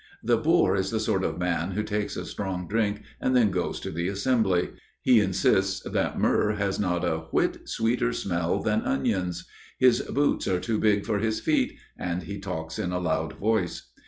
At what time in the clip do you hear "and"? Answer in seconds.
3.19-3.35, 11.99-12.23